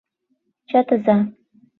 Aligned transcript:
—Чытыза! 0.69 1.17